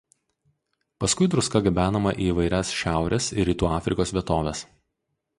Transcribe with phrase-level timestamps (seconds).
[1.03, 4.63] Paskui druska gabenama į įvairias "Šiaurės" ir "Rytų Afrikos" vietoves.